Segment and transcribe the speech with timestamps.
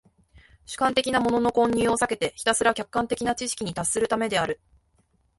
[0.65, 4.59] 主観的なものの混入を避けてひたすら客観的な知識に達するためである。